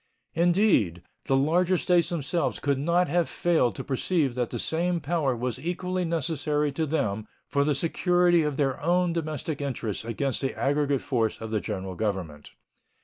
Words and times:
Indeed, 0.33 1.03
the 1.25 1.35
larger 1.37 1.77
States 1.77 2.09
themselves 2.09 2.59
could 2.59 2.79
not 2.79 3.07
have 3.07 3.29
failed 3.29 3.75
to 3.75 3.83
perceive 3.83 4.33
that 4.33 4.49
the 4.49 4.57
same 4.57 4.99
power 4.99 5.35
was 5.35 5.63
equally 5.63 6.05
necessary 6.05 6.71
to 6.71 6.87
them 6.87 7.27
for 7.47 7.63
the 7.63 7.75
security 7.75 8.41
of 8.41 8.57
their 8.57 8.81
own 8.81 9.13
domestic 9.13 9.61
interests 9.61 10.03
against 10.03 10.41
the 10.41 10.57
aggregate 10.57 11.01
force 11.01 11.39
of 11.39 11.51
the 11.51 11.59
General 11.61 11.93
Government. 11.93 12.49